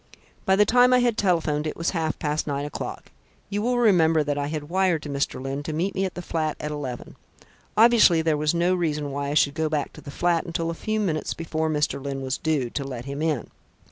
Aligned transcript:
"By 0.47 0.55
the 0.55 0.65
time 0.65 0.93
I 0.93 0.97
had 1.01 1.15
telephoned 1.15 1.67
it 1.67 1.77
was 1.77 1.91
half 1.91 2.17
past 2.17 2.47
nine 2.47 2.65
o'clock. 2.65 3.11
You 3.51 3.61
will 3.61 3.77
remember 3.77 4.23
that 4.23 4.35
I 4.35 4.47
had 4.47 4.67
wired 4.67 5.03
to 5.03 5.09
Mr. 5.09 5.39
Lyne 5.39 5.61
to 5.61 5.73
meet 5.73 5.93
me 5.93 6.05
at 6.05 6.15
the 6.15 6.23
flat 6.23 6.57
at 6.59 6.71
eleven. 6.71 7.17
Obviously 7.77 8.23
there 8.23 8.35
was 8.35 8.55
no 8.55 8.73
reason 8.73 9.11
why 9.11 9.29
I 9.29 9.35
should 9.35 9.53
go 9.53 9.69
back 9.69 9.93
to 9.93 10.01
the 10.01 10.09
flat 10.09 10.43
until 10.43 10.71
a 10.71 10.73
few 10.73 10.99
minutes 10.99 11.35
before 11.35 11.69
Mr. 11.69 12.03
Lyne 12.03 12.23
was 12.23 12.39
due, 12.39 12.71
to 12.71 12.83
let 12.83 13.05
him 13.05 13.21
in. 13.21 13.51